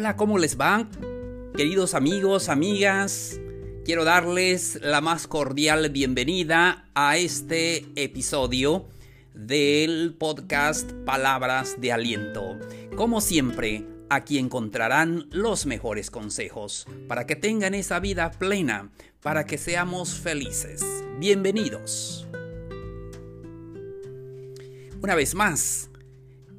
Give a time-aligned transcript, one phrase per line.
[0.00, 0.88] Hola, ¿cómo les va?
[1.56, 3.40] Queridos amigos, amigas,
[3.84, 8.86] quiero darles la más cordial bienvenida a este episodio
[9.34, 12.56] del podcast Palabras de Aliento.
[12.94, 19.58] Como siempre, aquí encontrarán los mejores consejos para que tengan esa vida plena, para que
[19.58, 20.80] seamos felices.
[21.18, 22.28] Bienvenidos.
[25.02, 25.90] Una vez más,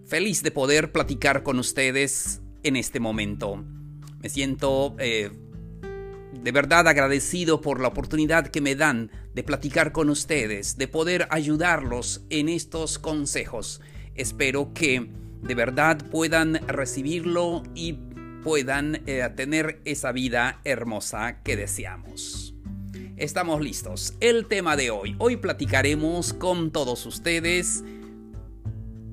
[0.06, 3.66] feliz de poder platicar con ustedes en este momento.
[4.22, 5.32] Me siento eh,
[6.42, 11.28] de verdad agradecido por la oportunidad que me dan de platicar con ustedes, de poder
[11.32, 13.82] ayudarlos en estos consejos.
[14.16, 15.10] Espero que
[15.42, 17.94] de verdad puedan recibirlo y
[18.44, 22.56] puedan eh, tener esa vida hermosa que deseamos.
[23.18, 24.14] Estamos listos.
[24.22, 25.16] El tema de hoy.
[25.18, 27.84] Hoy platicaremos con todos ustedes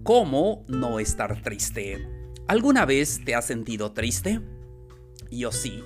[0.06, 2.16] ¿Cómo no estar triste?
[2.48, 4.41] ¿Alguna vez te has sentido triste?
[5.33, 5.83] Yo sí.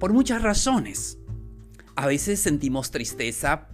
[0.00, 1.18] Por muchas razones.
[1.94, 3.68] A veces sentimos tristeza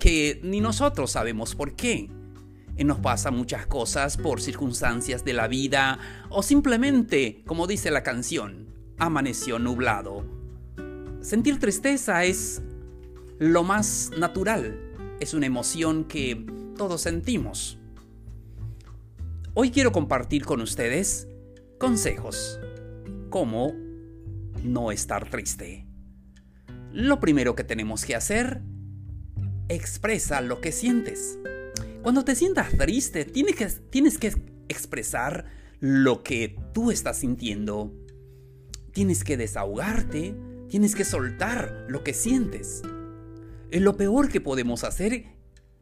[0.00, 2.08] que ni nosotros sabemos por qué.
[2.78, 5.98] Nos pasan muchas cosas por circunstancias de la vida
[6.30, 10.24] o simplemente, como dice la canción, amaneció nublado.
[11.20, 12.62] Sentir tristeza es
[13.38, 14.80] lo más natural.
[15.20, 16.46] Es una emoción que
[16.78, 17.78] todos sentimos.
[19.52, 21.28] Hoy quiero compartir con ustedes
[21.82, 22.60] consejos.
[23.28, 23.74] Cómo
[24.62, 25.84] no estar triste.
[26.92, 28.62] Lo primero que tenemos que hacer,
[29.68, 31.40] expresa lo que sientes.
[32.02, 34.32] Cuando te sientas triste, tienes que, tienes que
[34.68, 35.46] expresar
[35.80, 37.92] lo que tú estás sintiendo.
[38.92, 40.36] Tienes que desahogarte,
[40.68, 42.82] tienes que soltar lo que sientes.
[43.72, 45.24] Lo peor que podemos hacer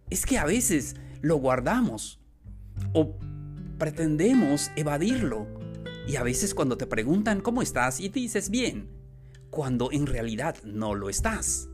[0.09, 2.23] es que a veces lo guardamos
[2.95, 3.19] o
[3.77, 5.60] pretendemos evadirlo.
[6.11, 8.89] Y a veces cuando te preguntan cómo estás y dices bien,
[9.49, 11.69] cuando en realidad no lo estás.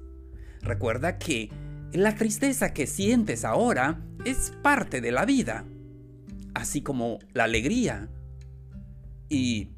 [0.61, 1.51] Recuerda que
[1.95, 5.65] la tristeza que sientes ahora es parte de la vida,
[6.53, 8.11] así como la alegría.
[9.31, 9.71] Y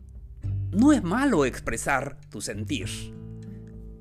[0.72, 2.88] no es malo expresar tu sentir.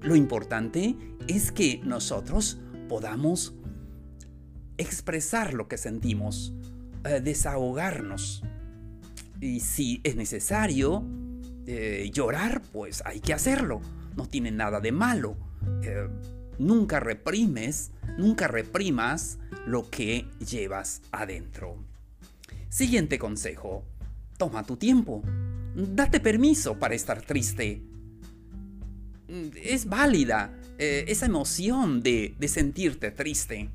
[0.01, 0.95] Lo importante
[1.28, 2.57] es que nosotros
[2.89, 3.53] podamos
[4.79, 6.51] expresar lo que sentimos,
[7.06, 8.41] eh, desahogarnos.
[9.40, 11.03] Y si es necesario
[11.66, 13.81] eh, llorar, pues hay que hacerlo.
[14.16, 15.38] No tiene nada de malo.
[15.84, 16.08] Eh,
[16.58, 21.78] nunca reprimes, nunca reprimas lo que llevas adentro.
[22.70, 23.84] Siguiente consejo.
[24.38, 25.24] Toma tu tiempo.
[25.75, 27.84] Date permiso para estar triste.
[29.62, 33.69] Es válida esa emoción de, de sentirte triste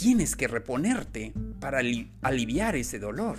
[0.00, 1.82] tienes que reponerte para
[2.22, 3.36] aliviar ese dolor.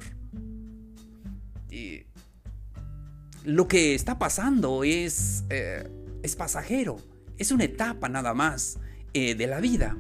[3.44, 5.90] lo que está pasando es, eh,
[6.22, 6.98] es pasajero,
[7.40, 8.78] es una etapa nada más
[9.14, 9.98] eh, de la vida.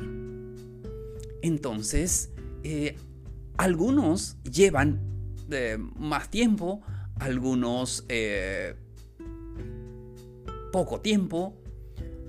[1.41, 2.29] Entonces,
[2.63, 2.95] eh,
[3.57, 4.99] algunos llevan
[5.95, 6.81] más tiempo,
[7.15, 8.05] algunos
[10.71, 11.57] poco tiempo,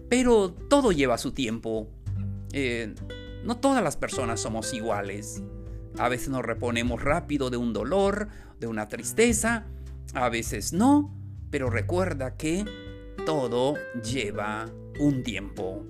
[0.08, 1.90] pero todo lleva su tiempo.
[3.44, 5.42] No todas las personas somos iguales.
[5.98, 8.28] A veces nos reponemos rápido de un dolor,
[8.60, 9.66] de una tristeza,
[10.14, 11.14] a veces no,
[11.50, 12.64] pero recuerda que
[13.26, 15.84] todo lleva un tiempo.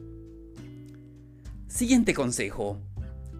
[1.68, 2.80] Siguiente consejo.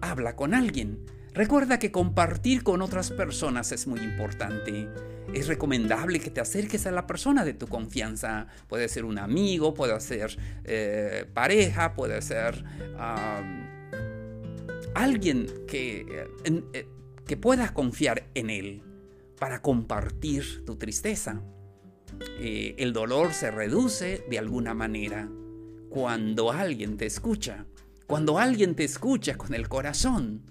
[0.01, 1.05] Habla con alguien.
[1.33, 4.87] Recuerda que compartir con otras personas es muy importante.
[5.33, 8.47] Es recomendable que te acerques a la persona de tu confianza.
[8.67, 12.63] Puede ser un amigo, puede ser eh, pareja, puede ser
[14.95, 16.87] alguien que, eh,
[17.25, 18.81] que puedas confiar en él
[19.39, 21.41] para compartir tu tristeza.
[22.39, 25.29] Eh, el dolor se reduce de alguna manera
[25.89, 27.65] cuando alguien te escucha,
[28.07, 30.43] cuando alguien te escucha con el corazón,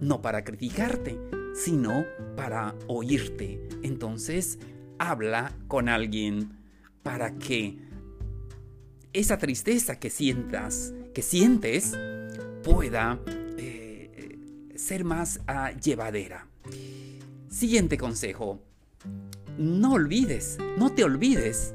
[0.00, 1.18] no para criticarte,
[1.54, 2.04] sino
[2.36, 3.68] para oírte.
[3.82, 4.58] Entonces,
[4.98, 6.58] habla con alguien
[7.02, 7.78] para que
[9.12, 11.96] esa tristeza que sientas, que sientes,
[12.62, 13.20] pueda
[14.78, 16.46] ser más ah, llevadera.
[17.48, 18.60] Siguiente consejo.
[19.58, 21.74] No olvides, no te olvides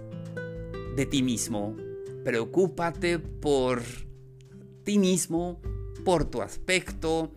[0.95, 1.75] de ti mismo.
[2.24, 3.81] Preocúpate por
[4.83, 5.59] ti mismo,
[6.06, 7.31] por tu aspecto.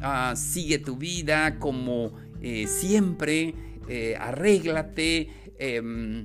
[0.00, 3.54] Ah, sigue tu vida como eh, siempre.
[3.88, 5.28] Eh, arréglate.
[5.58, 6.24] Em,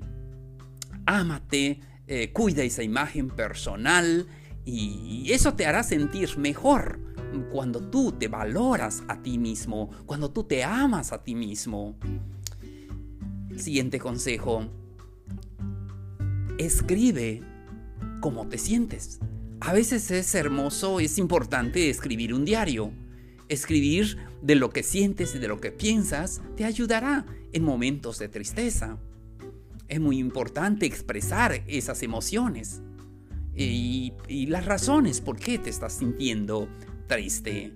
[1.05, 1.79] ámate.
[2.07, 4.27] Eh, cuida esa imagen personal.
[4.63, 7.04] Y eso te hará sentir mejor
[7.51, 11.95] cuando tú te valoras a ti mismo, cuando tú te amas a ti mismo.
[13.55, 14.67] Siguiente consejo.
[16.57, 17.41] Escribe
[18.21, 19.19] cómo te sientes.
[19.59, 22.91] A veces es hermoso, es importante escribir un diario.
[23.47, 28.27] Escribir de lo que sientes y de lo que piensas te ayudará en momentos de
[28.27, 28.97] tristeza.
[29.87, 32.81] Es muy importante expresar esas emociones
[33.55, 34.13] y,
[34.47, 36.67] las razones por qué te estás sintiendo
[37.07, 37.73] triste.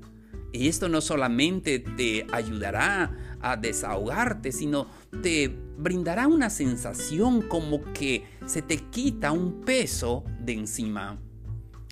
[0.52, 4.88] Y esto no solamente te ayudará a desahogarte, sino
[5.22, 5.48] te
[5.78, 11.20] brindará una sensación como que se te quita un peso de encima.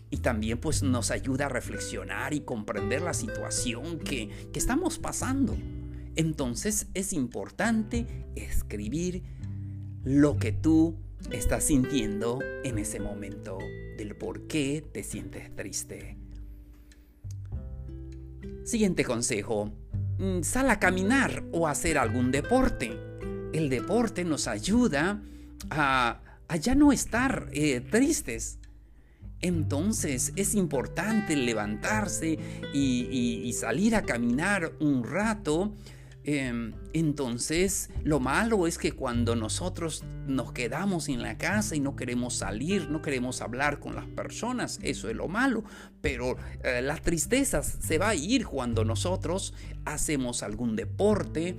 [0.09, 5.55] Y también pues nos ayuda a reflexionar y comprender la situación que, que estamos pasando.
[6.15, 9.21] Entonces es importante escribir
[10.03, 10.95] lo que tú
[11.31, 13.57] estás sintiendo en ese momento,
[13.97, 16.16] del por qué te sientes triste.
[18.67, 19.71] Siguiente consejo.
[20.17, 22.99] Mm, sal a caminar o hacer algún deporte.
[23.53, 25.21] El deporte nos ayuda
[25.69, 26.19] a,
[26.59, 28.59] ya no estar eh, tristes.
[29.39, 32.37] Entonces es importante levantarse
[32.73, 35.73] y salir a caminar un rato
[36.29, 41.95] Em, entonces, lo malo es que cuando nosotros nos quedamos en la casa y no
[41.95, 45.63] queremos salir, no queremos hablar con las personas, eso es lo malo.
[46.01, 46.35] Pero
[46.65, 49.53] eh, la tristeza se va a ir cuando nosotros
[49.85, 51.55] hacemos algún deporte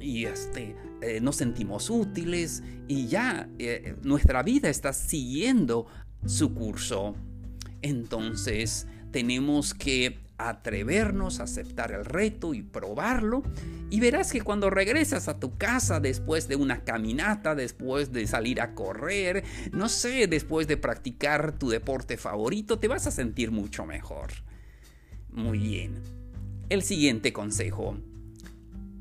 [0.00, 5.86] y este, eh, nos sentimos útiles y ya eh, nuestra vida está siguiendo
[6.26, 7.14] su curso.
[7.82, 13.42] Entonces, tenemos que atrevernos a aceptar el reto y probarlo.
[13.90, 18.60] Y verás que cuando regresas a tu casa después de una caminata, después de salir
[18.60, 23.84] a correr, no sé, después de practicar tu deporte favorito, te vas a sentir mucho
[23.84, 24.30] mejor.
[25.30, 25.94] Muy bien.
[26.68, 27.98] El siguiente consejo.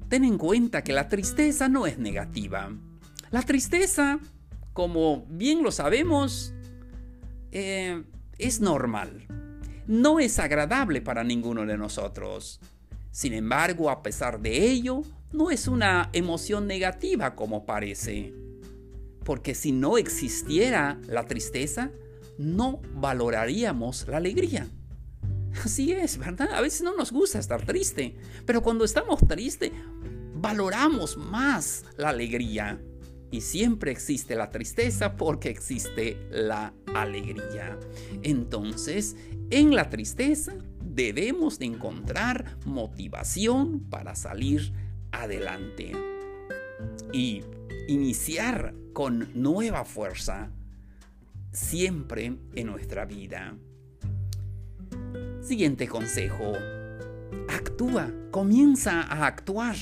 [0.09, 2.71] Ten en cuenta que la tristeza no es negativa.
[3.29, 4.19] La tristeza,
[4.73, 6.53] como bien lo sabemos,
[7.51, 8.03] eh,
[8.37, 9.27] es normal
[9.87, 12.59] no es agradable para ninguno de nosotros.
[13.11, 15.01] Sin embargo, a pesar de ello,
[15.31, 18.33] no es una emoción negativa como parece.
[19.23, 21.91] Porque si no existiera la tristeza,
[22.37, 24.67] no valoraríamos la alegría.
[25.63, 26.49] Así es, ¿verdad?
[26.53, 29.71] A veces no nos gusta estar triste, pero cuando estamos tristes,
[30.35, 32.79] valoramos más la alegría.
[33.31, 37.77] Y siempre existe la tristeza porque existe la alegría.
[38.23, 39.15] Entonces,
[39.49, 44.71] en la tristeza debemos de encontrar motivación para salir
[45.11, 45.91] adelante
[47.11, 47.43] y
[47.87, 50.51] iniciar con nueva fuerza
[51.51, 53.55] siempre en nuestra vida.
[55.41, 56.53] Siguiente consejo.
[57.47, 59.75] Actúa, comienza a actuar.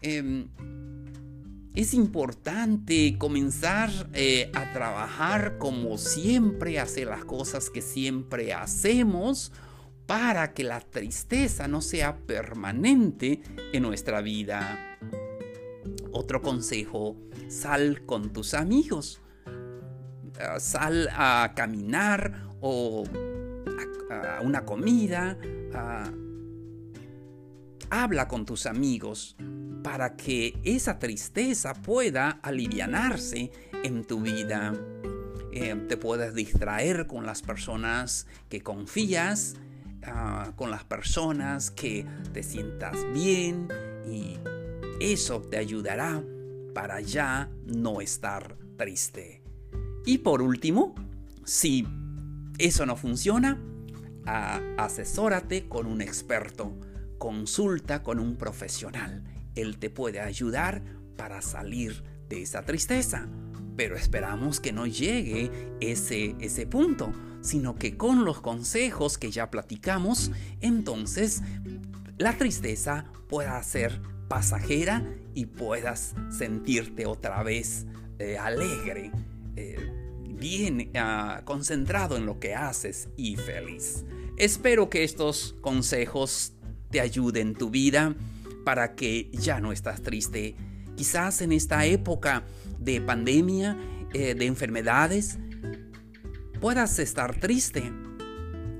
[0.00, 0.48] Em,
[1.74, 9.52] es importante comenzar eh, a trabajar como siempre, hacer las cosas que siempre hacemos
[10.06, 14.98] para que la tristeza no sea permanente en nuestra vida.
[16.12, 17.16] Otro consejo,
[17.48, 19.20] sal con tus amigos.
[20.40, 23.04] Ah, sal a caminar o
[24.10, 25.38] a, una comida.
[27.90, 29.36] Habla con tus amigos
[29.82, 33.50] para que esa tristeza pueda alivianarse
[33.84, 34.74] en tu vida.
[35.52, 39.56] Eh, te puedes distraer con las personas que confías,
[40.04, 43.68] ah, con las personas que te sientas bien
[44.08, 44.38] y
[45.00, 46.22] eso te ayudará
[46.72, 49.42] para ya no estar triste.
[50.06, 50.94] Y por último,
[51.44, 51.86] si
[52.58, 53.58] eso no funciona,
[54.26, 56.72] ah, asesórate con un experto,
[57.20, 59.22] consulta con un profesional
[59.54, 60.82] él te puede ayudar
[61.16, 63.28] para salir de esa tristeza.
[63.76, 65.50] Pero esperamos que no llegue
[65.80, 71.42] ese, ese punto, sino que con los consejos que ya platicamos, entonces
[72.18, 77.86] la tristeza pueda ser pasajera y puedas sentirte otra vez
[78.18, 79.10] eh, alegre,
[79.56, 79.78] eh,
[80.28, 84.04] bien ah, concentrado en lo que haces y feliz.
[84.36, 86.54] Espero que estos consejos
[86.90, 88.14] te ayuden en tu vida
[88.64, 90.54] para que ya no estás triste.
[90.96, 92.44] Quizás en esta época
[92.78, 93.76] de pandemia,
[94.12, 95.38] eh, de enfermedades,
[96.60, 97.92] puedas estar triste,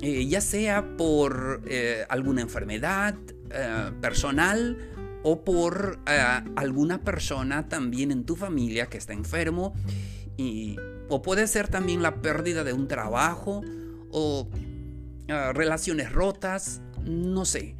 [0.03, 3.15] eh, ya sea por eh, alguna enfermedad
[4.01, 4.79] personal
[5.25, 5.99] o por
[6.55, 9.75] alguna persona también en tu familia que está enfermo,
[11.09, 13.63] o puede ser también la pérdida de un trabajo
[14.13, 14.49] o
[15.27, 17.75] relaciones rotas, no sé.